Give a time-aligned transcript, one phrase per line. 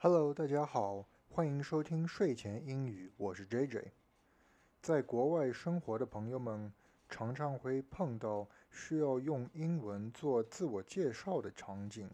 [0.00, 3.86] Hello，大家好，欢迎收听睡前英语，我是 JJ。
[4.80, 6.72] 在国外生活的朋友们，
[7.08, 12.08] 常常会碰到需要用英文做自我介绍的场景。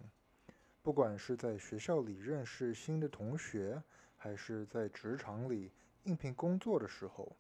[0.83, 3.82] 不管是在学校里认识新的同学，
[4.16, 5.71] 还是在职场里
[6.05, 7.37] 应聘工作的时候，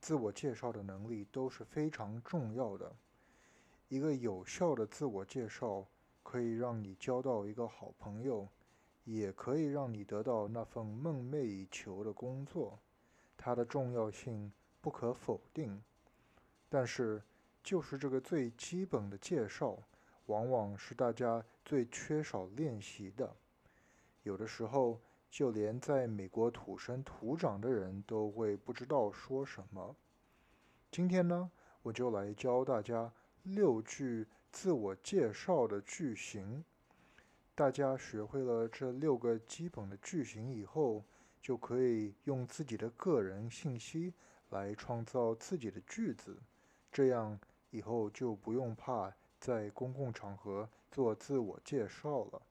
[0.00, 2.90] 自我介绍的能力都是非常重要的。
[3.90, 5.86] 一个有效的自我介绍，
[6.22, 8.48] 可以让你交到一个好朋友。
[9.04, 12.78] 也可以让你得到那份梦寐以求的工作，
[13.36, 15.82] 它的重要性不可否定。
[16.68, 17.22] 但是，
[17.62, 19.78] 就是这个最基本的介绍，
[20.26, 23.34] 往往是大家最缺少练习的。
[24.22, 29.96] 有的时候，就连在美国土生土长的人都会不知道说什么。
[30.90, 31.50] 今天呢，
[31.82, 33.12] 我就来教大家
[33.42, 36.64] 六句自我介绍的句型。
[37.62, 41.04] 大家学会了这六个基本的句型以后，
[41.40, 44.12] 就可以用自己的个人信息
[44.50, 46.36] 来创造自己的句子，
[46.90, 47.38] 这样
[47.70, 52.42] 以后就不用怕在公共场合做自我介绍了。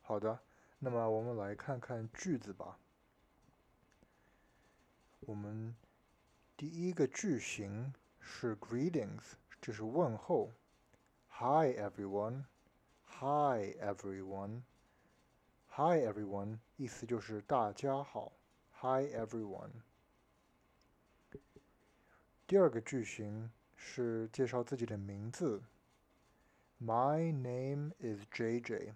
[0.00, 0.40] 好的，
[0.78, 2.78] 那么我们来看看句子吧。
[5.20, 5.76] 我们
[6.56, 10.50] 第一个句型是 greetings，这是问候
[11.32, 12.44] ，Hi everyone。
[13.19, 14.63] Hi everyone.
[15.69, 18.33] Hi everyone，意思就是大家好。
[18.81, 19.69] Hi everyone。
[22.45, 25.63] 第二个句型是介绍自己的名字。
[26.81, 28.93] My name is JJ.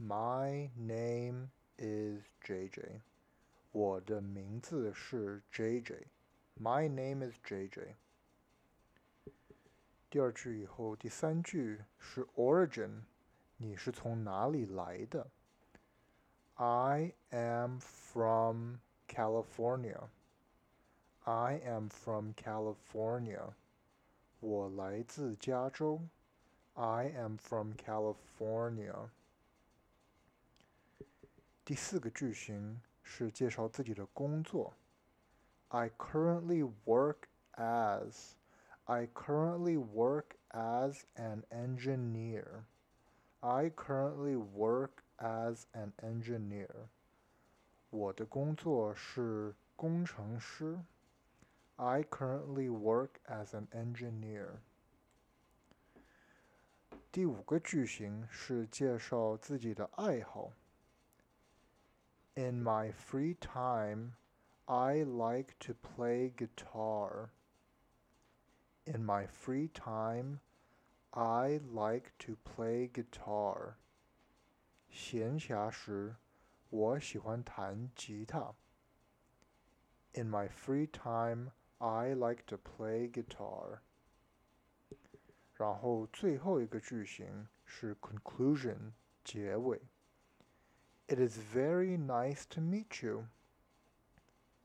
[0.00, 3.02] My name is JJ.
[3.72, 7.96] 我的名字是 JJ。My name is JJ。
[10.08, 13.02] 第二句以后，第三句是 origin。
[13.56, 15.26] 你是从哪里来的？
[16.54, 18.76] I am from
[19.08, 20.08] California.
[21.24, 23.52] I am from California.
[24.40, 26.00] 我来自加州。
[26.74, 29.10] I am from California.
[31.64, 34.74] 第四个句型是介绍自己的工作。
[35.68, 38.32] I currently work as.
[38.84, 42.64] I currently work as an engineer.
[43.42, 46.88] I currently work as an engineer.
[47.90, 50.80] 我的工作是工程师。
[51.76, 54.58] I currently work as an engineer.
[57.12, 60.52] 第五个句型是介绍自己的爱好。
[62.34, 64.12] In my free time,
[64.66, 67.30] I like to play guitar.
[68.84, 70.40] In my free time,
[71.12, 73.74] I like to play guitar.
[74.90, 76.16] 闲暇时，
[76.70, 78.54] 我喜欢弹吉他。
[80.12, 83.80] In my free time, I like to play guitar.
[85.54, 88.92] 然后最后一个句型是 conclusion
[89.24, 89.80] 结尾。
[91.08, 93.28] It is very nice to meet you.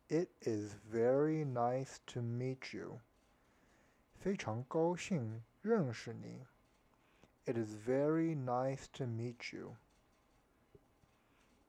[0.08, 3.00] It is very nice to meet you.
[4.19, 6.47] 非常高兴 认识你。
[7.45, 9.77] It is very nice to meet you。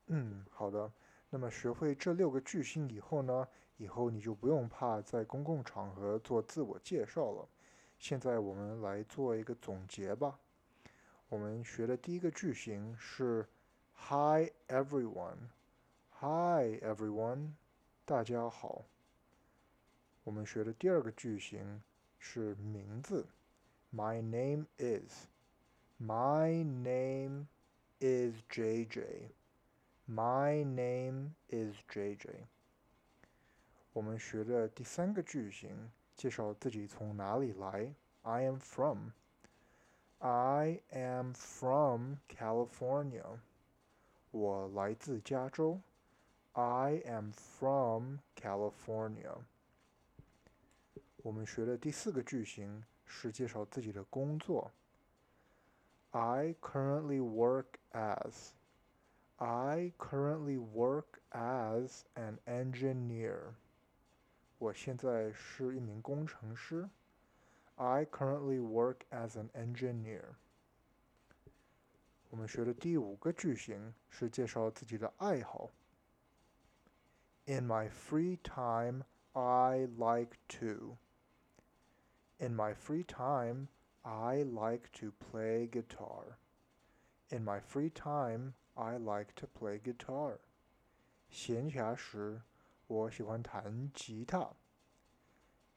[0.06, 0.90] 嗯，好的。
[1.28, 3.46] 那么学会这六个句型以后呢，
[3.76, 7.46] 以后你就不用怕在公共场合做自我介绍了。
[7.98, 10.38] 现在我们来做一个总结吧。
[11.28, 13.46] 我们学的第一个句型是
[13.94, 15.50] Hi everyone。
[16.18, 17.52] Hi everyone，
[18.04, 18.86] 大家好。
[20.24, 21.82] 我们学的第二个句型
[22.18, 23.26] 是名字。
[23.91, 25.27] My name is.
[25.99, 27.47] My name
[27.99, 29.31] is JJ.
[30.07, 32.47] My name is JJ.
[33.93, 37.93] 我们学的第三个句型，介绍自己从哪里来。
[38.23, 39.11] I am from.
[40.19, 43.39] I am from California.
[44.31, 45.79] 我来自加州。
[46.53, 49.37] I am from California.
[51.23, 54.71] 我们学的第四个句型 是介绍自己的工作。
[56.11, 58.51] I currently work as.
[59.37, 63.55] I currently work as an engineer.
[64.57, 66.89] 我现在是一名工程师。
[67.75, 70.35] I currently work as an engineer.
[72.29, 75.71] 我们学的第五个句型是介绍自己的爱好。
[77.45, 79.03] In my free time,
[79.33, 80.97] I like to.
[82.39, 83.69] In my free time,
[84.03, 86.37] I like to play guitar.
[87.29, 90.39] In my free time, I like to play guitar.
[91.29, 92.41] 闲暇时，
[92.87, 94.53] 我喜欢弹吉他。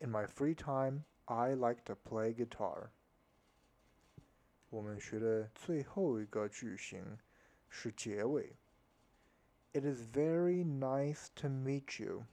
[0.01, 2.91] In my free time, I like to play guitar.
[4.71, 7.19] 我们学的最后一个句型
[7.69, 8.57] 是结尾。
[9.73, 12.27] It is very nice to meet you.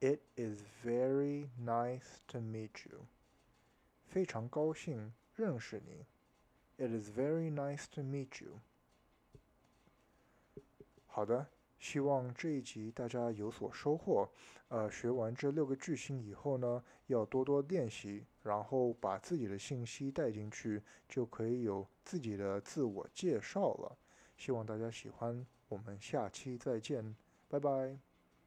[0.00, 3.06] It is very nice to meet you.
[4.07, 6.05] 非常高兴认识你。
[6.77, 8.59] It is very nice to meet you.
[11.05, 11.47] 好的，
[11.79, 14.29] 希望这一集大家有所收获。
[14.69, 23.97] 呃，学完这六个句型以后呢，要多多练习，然后把自己的信息带进去，就可以有自己的自我介绍了。
[24.35, 27.15] 希望大家喜欢，我们下期再见，
[27.47, 27.97] 拜拜。